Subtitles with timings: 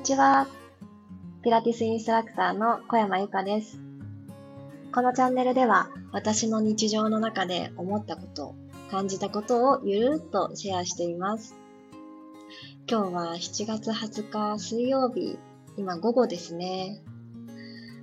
[0.00, 0.46] にちは。
[1.42, 3.78] ピラティスインストラクターの小山由かです。
[4.94, 8.54] このチャンネルでは私の日常の中で思ったこと、
[8.90, 11.54] 感じたことをゆるっとシェアしています。
[12.90, 15.38] 今日は7月20日水曜日、
[15.76, 17.02] 今午後ですね。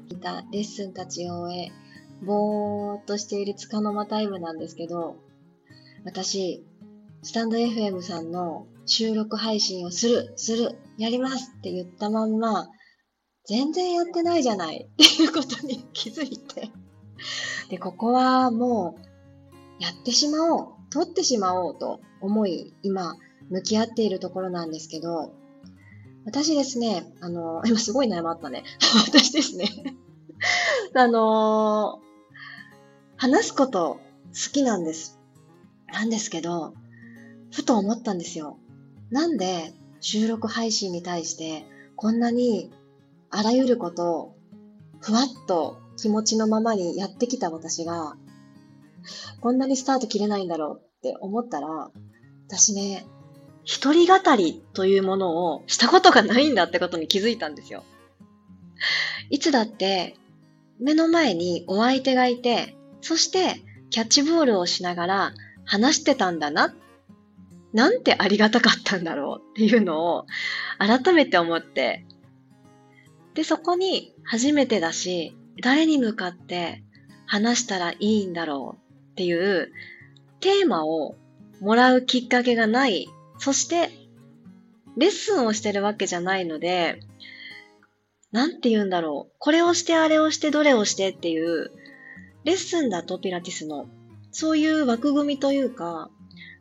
[0.10, 1.72] いたレッスンたちを終え、
[2.24, 5.18] ぼーっとしているつかの間タイムなんですけど、
[6.06, 6.64] 私、
[7.24, 12.68] スタンド FM さんの収録配信をする、する、やりますって言ったまんま、
[13.46, 16.72] 全然やってないじゃない っていうことに気づいて。
[17.70, 23.16] で、ここはもう、やってしまおう、撮ってしまおうと思い、今、
[23.50, 25.34] 向き合っているところなんですけど、
[26.26, 28.64] 私ですね、あの、 今すごい悩まったね。
[29.08, 29.98] 私ですね。
[30.94, 32.00] あの
[33.18, 35.20] 話すこと好きなんです。
[35.92, 36.74] なんですけど、
[37.52, 38.60] ふと思ったんですよ。
[39.12, 42.72] なんで収録配信に対してこんなに
[43.30, 44.36] あらゆることを
[45.02, 48.16] ふわっと気持ちのままにやってきた私が
[49.42, 51.92] こんなにスタート切れないんだろうって思ったら
[52.48, 53.06] 私ね、
[53.66, 57.84] 一人語りというものをしたことがないんだってことに気づいたんですよ。
[59.30, 60.16] いつだって
[60.80, 65.34] 目の前にお相手がいて、そしてキャッチボールをしながら
[65.66, 66.74] 話してたんだな
[67.78, 70.26] なんてありがたかったんだろうっていうのを
[70.80, 72.08] 改めて思って、
[73.36, 76.82] で、そこに初めてだし、誰に向かって
[77.28, 79.72] 話したらいいんだろうっていう
[80.40, 81.18] テーマを
[81.62, 83.08] もらうきっかけがない。
[83.38, 83.92] そして、
[84.98, 87.02] レッスンをしてるわけじゃないので、
[88.32, 89.36] なんて言うんだろう。
[89.38, 91.70] これをして、あれをして、どれをしてっていう、
[92.44, 93.86] レッスンだとピラティスの、
[94.32, 96.10] そういう枠組みというか、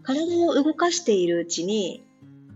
[0.07, 2.05] 体を動かしているうちに、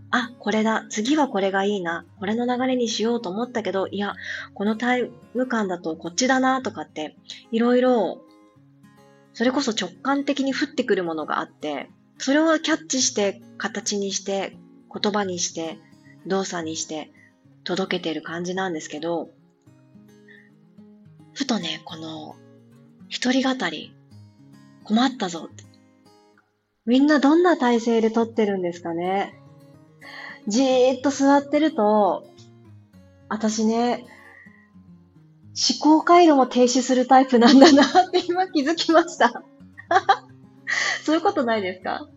[0.09, 4.15] あ、これだ、次はこれがいいな、これの流れにしようと思ったけど、いや、
[4.53, 7.17] このタイム感だとこっちだなとかって、
[7.51, 8.21] いろいろ、
[9.33, 14.57] それこそ直感的に降ってくるものがあって、それをキャッチして、形にして、
[14.93, 15.77] 言葉にして、
[16.25, 17.11] 動作にして、
[17.65, 19.29] 届けている感じなんですけど、
[21.33, 22.35] ふとね、この、
[23.09, 23.93] 一人語り、
[24.83, 25.49] 困ったぞ
[26.85, 29.33] みんなどんな体勢で撮ってるんですかね？
[30.47, 32.25] じーっと座ってると、
[33.29, 34.05] 私ね、
[35.79, 39.43] 思考回路も停止するタイプなんだなって今気づきました。
[41.03, 42.07] そういうことないですか？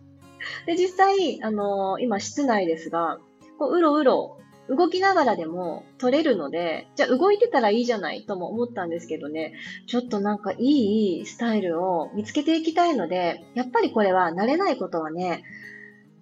[0.65, 3.19] で、実際、あのー、今室内ですが、
[3.59, 4.37] こう、うろうろ
[4.69, 9.53] 動きながらでも取れるので、じゃあ動いてたらいいじゃないとも思ったんですけどね、
[9.87, 15.43] ちょっとなんかいいスタイルを見つけていきたいので、やっぱりこれは慣れないことはね、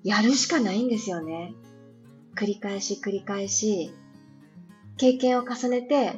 [0.04, 1.54] やるしかないんですよね。
[2.36, 3.94] 繰り返し繰り返し、
[4.98, 6.14] 経験を重ねて、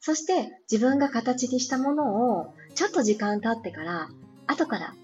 [0.00, 4.08] そして自分が形にしたものをちょっと時間経ってから、
[4.46, 4.94] 後から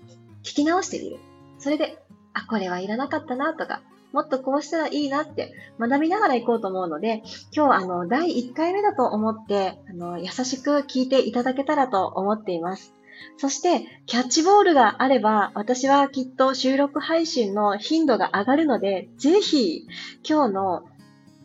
[0.42, 1.18] 聞き直してみる。
[1.58, 1.98] それで、
[2.34, 3.80] あ、これはいらなかったなとか、
[4.12, 7.22] もっとこうしたらいいなって学びながら行こうと思うので、
[7.52, 12.94] 今日あの、第1回目だと思って、あの、優しく聞いていただけたらと思っています。
[13.38, 19.86] そして、キャッチボールがあれば、私はきっと収録配信の頻度が上がるので、ぜひ、
[20.28, 20.84] 今日の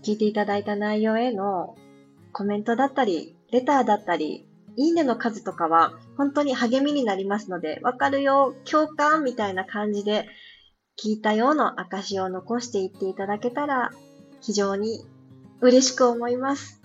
[0.03, 1.75] 聞いていただいた内容への
[2.33, 4.45] コメントだったり、レターだったり、
[4.75, 10.27] いいねの数とかは本当に励みになりますので、わかるよ、共感みたいな感じで
[11.01, 13.91] 聞いたような証を残していっていただけたら
[14.41, 15.05] 非常に
[15.61, 16.81] 嬉しく思います。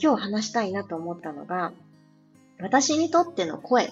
[0.00, 1.72] 今日話したいなと思ったのが、
[2.58, 3.90] 私にとっての声っ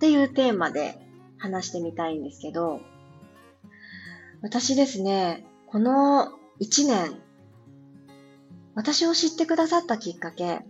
[0.00, 0.98] ていうテーマで
[1.38, 2.80] 話してみたいんですけど、
[4.42, 7.20] 私ですね、この1年、
[8.74, 10.64] 私を知ってくださったきっかけ、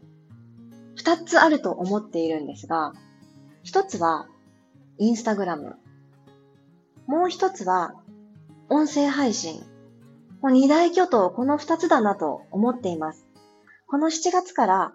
[0.96, 2.92] 二つあると思っているんですが、
[3.62, 4.28] 一つは、
[4.98, 5.76] インスタグラム。
[7.08, 7.94] もう一つは、
[8.68, 9.62] 音声配信。
[10.42, 13.26] もう二大巨頭、この二つだなと思っています。
[13.86, 14.92] この7月から、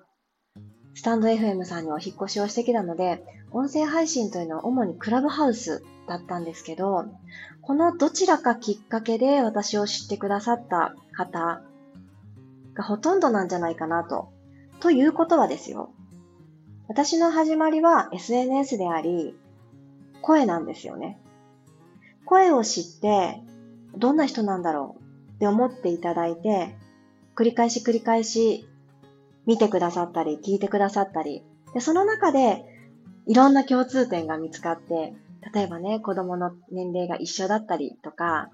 [0.94, 7.06] スタンド FM さんにお引越しをしてきたので、音声配信というのは主にクラブハウスだったんですけど、
[7.64, 11.64] このどちらかきっかけで私を知ってくださった方
[12.76, 14.30] がほとんどなんじゃないかなと。
[14.82, 15.90] ということはですよ。
[16.88, 19.36] 私の始まりは SNS であり、
[20.22, 21.20] 声なんですよね。
[22.34, 23.44] 声を知って、
[23.96, 25.34] どんな人なんだろう？
[25.36, 26.76] って思っていただいて、
[27.36, 28.68] 繰り返し繰り返し
[29.46, 31.44] 見てくださったり、聞いてくださったり、
[31.76, 32.66] でその中で
[33.28, 35.14] いろんな共通点が見つかって、
[35.54, 38.50] 例えばね、子供の年齢が一緒だったりとか、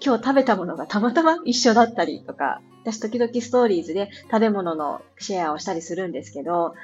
[0.00, 6.74] 今日食べたものが たまたま一緒だったりとか、私時々ストーリーズで食べ物のシェアをしたりするんですけど、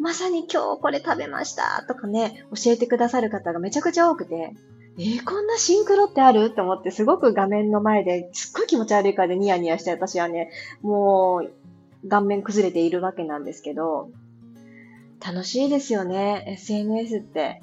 [0.00, 4.52] まさに今日これ食べましたとかね、教えてくださる方がめちゃくちゃ多くて、
[4.98, 6.46] えー、こんなシンクロってある？
[6.46, 10.50] って思ってすごく画面の前ですっごい気持ち悪いからでニヤニヤして私はね、
[10.82, 11.42] も
[12.04, 14.10] う顔面崩れているわけなんですけど、
[15.24, 17.62] 楽しいですよね、SNS って。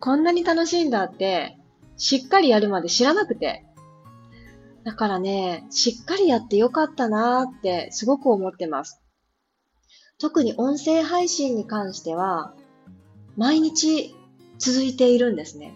[0.00, 1.58] こんなに楽しいんだって、
[1.96, 3.64] しっかりやるまで知らなくて。
[4.84, 9.00] だからね、しっかりやってよかったなーってすごく思ってます。
[10.18, 12.54] 特に音声配信に関しては、
[13.36, 14.16] 毎日
[14.58, 15.72] 続いているんですね。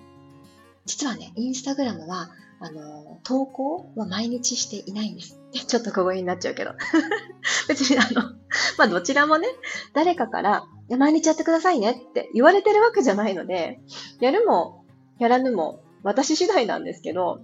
[0.86, 5.38] 実はね、インスタグラムは、あの、投稿は毎日していないんです。
[5.52, 6.72] ちょっと小声になっちゃうけど。
[7.68, 8.30] 別にあの、
[8.78, 9.48] まあどちらもね、
[9.92, 13.80] 誰かから、毎日やってくださいねって言われてるわけじゃないので、
[14.20, 14.84] やるも、
[15.18, 17.40] やらぬも、私次第なんですけど、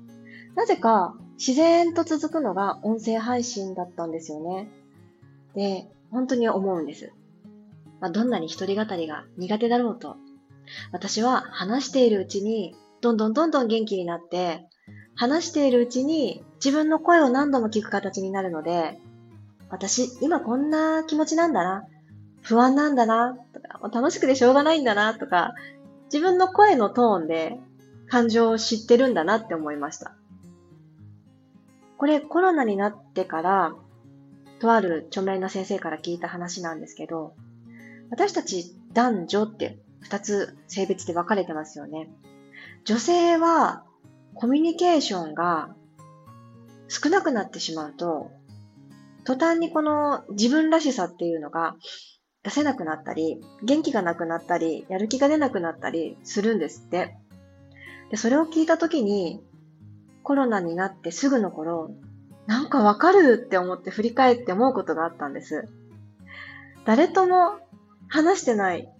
[0.55, 4.69] なぜか自然と続くのが音声配信だったんですよね。
[5.55, 7.13] で、本当に思うんです。
[8.01, 10.17] まあ、どんなに一人語りが苦手だろうと、
[10.93, 14.65] 私は話しているうちに、どんどんどんどん元気になって、
[15.17, 18.99] 話しているうちに自分の声を何度も聞く形になるので、
[19.69, 21.85] 私、今こんな気持ちなんだな、
[22.43, 25.55] 不安なんだな、とか、楽しくてしょうがないんだな、とか、
[26.13, 27.59] 自分の声のトーンで
[28.09, 30.15] 感情を知ってるんだなって思いました。
[31.99, 33.75] これコロナになってから、
[34.61, 37.35] とある著名な先生から聞いた話なんですけど、
[38.11, 42.09] 私たち男女って二つ性別で分かれてますよね。
[42.85, 43.85] 女性は
[44.35, 45.75] コミュニケーションが
[46.89, 48.31] 少なくなってしまうと、
[49.25, 51.77] 途端にこの自分らしさっていうのが
[52.43, 57.17] 出せなくなったり、元気がなくなったり、やる気が出なくなったりするんですって。
[58.11, 59.41] で、それを聞いたときに、
[60.25, 61.95] コロナになってすぐの頃、
[62.47, 65.69] なんかわかるって思って振り返って思うことがあったんです。
[66.85, 67.61] 誰とも
[68.09, 68.93] 話してない。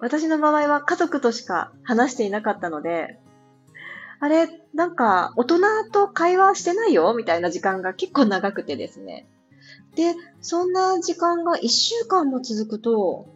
[0.00, 3.18] 私の場合は家族としか話していなかったので、
[4.18, 5.60] あれ、なんか大人
[5.92, 9.26] と会話してないよみたいな時間が結構長くてですね。
[9.96, 13.28] で、そんな時間が一週間も続くと、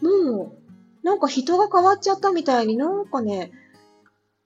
[0.00, 0.56] も
[1.02, 3.52] う、なんか人が変わっちゃったみたいになんかね、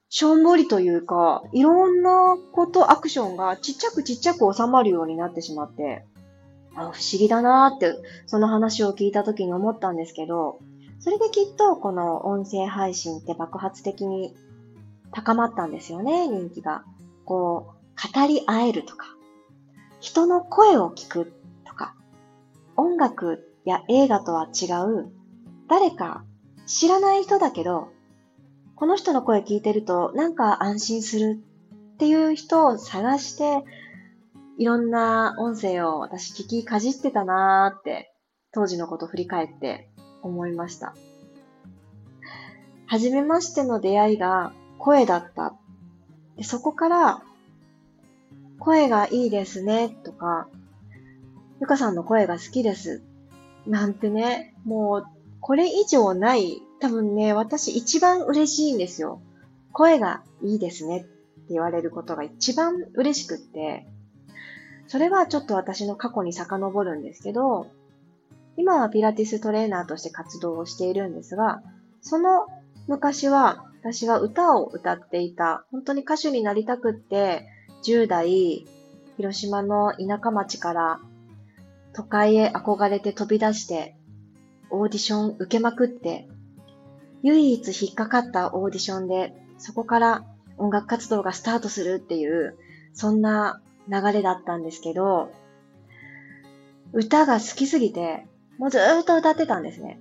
[0.09, 6.07] しょんぼりというか、いろんなこと、アクションがちっちゃくちっちゃく収まるようになってしまって、
[6.75, 7.95] あ不思議だなーって、
[8.27, 10.61] その話を聞いた時に思ったんですけど、
[11.07, 14.35] それできっとこの音声配信って爆発的に
[15.13, 16.83] 高まったんですよね、人気が。
[17.25, 19.07] こう、語り合えるとか、
[20.01, 21.33] 人の声を聞く
[21.65, 21.95] とか、
[22.77, 25.13] 音楽や映画とは違う、
[25.69, 26.25] 誰か
[26.67, 27.91] 知らない人だけど、
[28.75, 31.41] この人の声聞いてるとなんか安心する
[31.95, 33.63] っていう人を探して、
[34.59, 38.13] いろんな音声を私聞きかじってたなーって、
[38.51, 39.89] 当時のこと振り返って
[40.27, 40.95] 思いました。
[42.87, 45.55] はじめましての出会いが声だった。
[46.37, 47.23] でそこから、
[48.59, 50.49] 声がいいですねとか、
[51.61, 53.03] ゆかさんの声が好きです。
[53.67, 55.07] なんてね、もう、
[55.41, 59.21] これ以上ない多分ね、私一番嬉しいんですよ。
[59.73, 61.09] 声がいいですねって
[61.51, 63.87] 言われることが一番嬉しくって、
[64.87, 67.67] それはちょっと私の過去に遡るんですけど、
[68.57, 71.63] 今はピラティストレーナーとして活動をしているんですが、
[72.01, 72.47] その
[72.89, 77.47] 昔は私は歌を歌っていた、本当に歌手になりたくって、
[77.85, 78.67] 10代、
[79.17, 81.01] 広島の田舎町から
[81.93, 83.95] 都会へ憧れて飛び出して、
[84.71, 86.27] オーディション受けまくって、
[87.23, 90.25] 唯一引っかかったオーディションで、そこから
[90.59, 92.57] 音楽活動がスタートするっていう、
[92.93, 95.31] そんな流れだったんですけど、
[96.93, 98.27] 歌が好きすぎて、
[98.59, 99.99] もうずっと歌ってたんですね。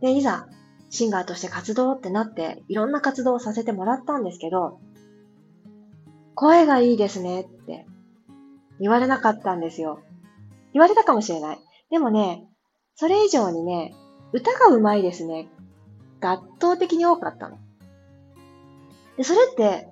[0.00, 0.46] で、いざ、
[0.90, 4.80] シンガーとして活動ってなって、いろんな活動をさせてもらったんですけど、
[6.34, 7.84] 声がいいですねって
[8.80, 10.00] 言われなかったんですよ。
[10.72, 11.58] 言われたかもしれない。
[11.90, 12.46] でもね、
[12.94, 13.94] それ以上にね、
[14.32, 15.48] 歌が上手いですね
[16.20, 17.58] が圧倒的に多かったの。
[19.16, 19.88] で、それって、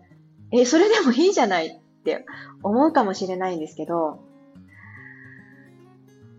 [0.53, 2.25] え、それでもいいじゃないって
[2.63, 4.21] 思うかもしれないんですけど、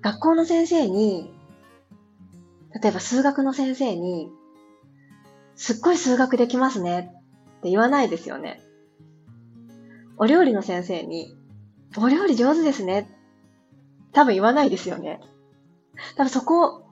[0.01, 1.33] 学校の先生に、
[2.81, 4.29] 例えば数学の先生に、
[5.55, 7.11] すっごい数学できますね
[7.57, 8.61] って言わないですよね。
[10.17, 11.35] お料理の先生に、
[11.97, 13.09] お料理上手ですね。
[14.13, 15.19] 多分言わないですよね。
[16.15, 16.83] 多分そこ、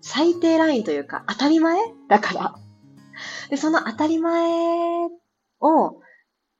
[0.00, 2.54] 最低ラインというか当たり前だから。
[3.50, 5.06] で、その当たり前
[5.60, 6.00] を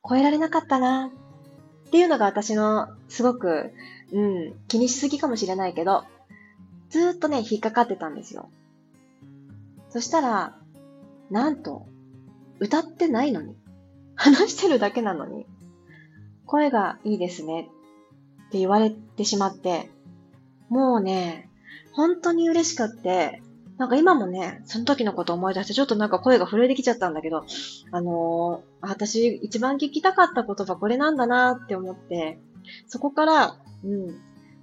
[0.08, 1.12] 超えられなかったな
[1.87, 3.73] っていうのが私のすごく、
[4.14, 6.04] うん、気にしすぎかもしれないけど、
[6.88, 8.49] ずっとね、引っかかってたんですよ。
[9.90, 10.56] そしたら、
[11.30, 11.87] なんと、
[12.61, 13.56] 歌ってないのに、
[14.14, 15.47] 話してるだけなのに、
[16.47, 17.68] 声がいいですね
[18.47, 19.90] って言われてしまって、
[20.68, 21.50] もうね、
[21.92, 23.42] 本当に嬉しかって、
[23.78, 27.44] なんか今もね、その時のこと思い出して、ちょっとなんか声が震えてきちゃったんだけど、
[27.90, 32.38] あのー、私一番聞きたかった言葉これなんだなって思って、
[32.87, 34.20] そこから、うん、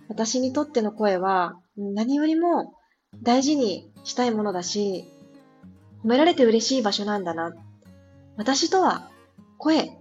[0.10, 2.74] 私にとっての声は、何よりも
[3.22, 5.06] 大事にしたいものだし、
[6.04, 7.54] 褒められて嬉しい場所なんだな。
[8.36, 9.10] 私とは
[9.58, 9.92] 声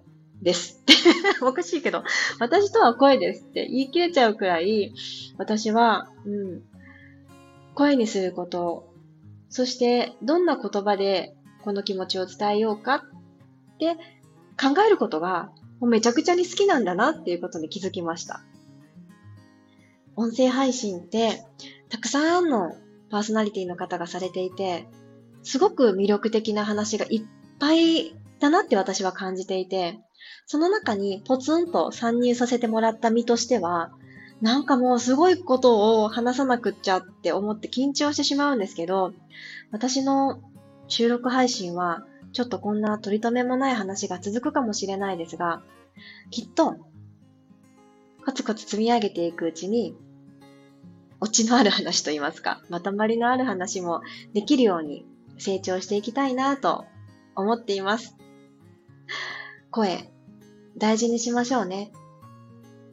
[0.42, 0.94] ですって。
[1.44, 2.02] おかしいけど、
[2.38, 4.94] 私とは声ですって言い切れちゃうくらい、
[5.36, 6.62] 私は、うん、
[7.74, 8.88] 声にすること、
[9.48, 13.00] そしてどんな言葉でこの気持ちを伝えようかっ
[13.78, 13.96] て
[14.60, 15.50] 考えることが
[15.80, 18.42] もうめちゃくちゃに好きなんだなっていうことに気づきました。
[20.20, 21.42] 音声配信って
[21.88, 22.76] たくさんの
[23.08, 24.86] パーソナリティの方がされていて、
[25.42, 27.22] すごく魅力的な話がいっ
[27.58, 29.98] ぱいだなって私は感じていて、
[30.44, 33.92] その中にポツンと参入させてもらった身としては、
[34.42, 39.14] なんかもうすごいことを話さなくっちゃって思って緊張してしまうんですけど、
[39.72, 40.42] 私の
[40.88, 45.62] 収録配信はちょっとこんな取り留めもない話が続くかもしれないですが、
[46.30, 46.76] きっと
[48.26, 49.96] コツコツ積み上げていくうちに、
[51.20, 54.00] オチのある話といいますか、まとまりのある話も
[54.32, 55.04] できるように
[55.38, 56.86] 成長していきたいなと
[57.36, 58.16] 思っています。
[59.70, 60.10] 声、
[60.78, 61.92] 大事にしましょうね。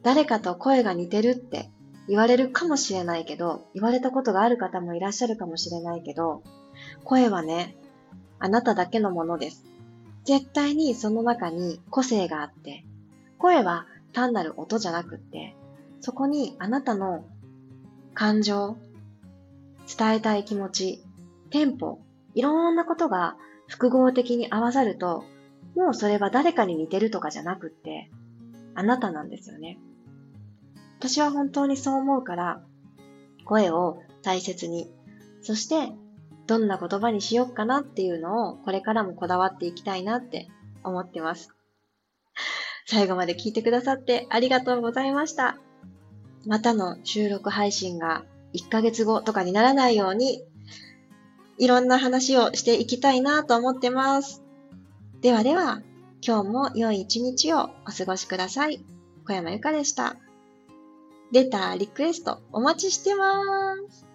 [0.02, 1.70] 誰かと声が似てるって
[2.08, 6.42] 言われるかもしれないけど、言われたことがある方もいらっしゃるかもしれないけど、
[7.04, 7.76] 声はね、
[8.38, 9.64] あなただけのものです。
[10.24, 12.84] 絶対にその中に個性があって、
[13.38, 15.54] 声は単なる音じゃなくって、
[16.00, 17.24] そこにあなたの
[18.18, 18.76] 感情、
[19.96, 21.04] 伝えたい気持ち、
[21.50, 22.00] テンポ、
[22.34, 23.36] いろんなことが
[23.68, 25.22] 複合的に合わさると、
[25.76, 28.10] もうそれは誰かに似てるとかじゃなくって、
[28.74, 29.78] あなたなんですよね。
[30.98, 32.60] 私は本当にそう思うから、
[33.44, 34.90] 声を大切に、
[35.40, 35.92] そして
[36.48, 40.48] どんな言葉にしようかなっていうのをこれからもこだわっていきたいなって
[40.82, 41.54] 思ってます。
[42.84, 45.60] 最後まで聞いてくださってありがとうございました。
[46.46, 50.42] またの収録配信が1ヶ月後とかにならないように、
[51.58, 54.42] いろんな話をしていきたいなと思ってます。
[55.20, 55.82] ではでは、
[56.26, 58.84] 今日も良い一日をお過ごしください。
[59.26, 60.16] 小山由かでした。
[61.32, 63.34] レター、リクエストお待ちしてま
[63.90, 64.07] す。